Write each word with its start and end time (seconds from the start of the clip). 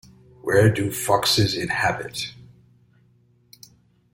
Where 0.41 0.73
do 0.73 0.91
foxes 0.91 1.53
inhabit? 1.55 2.33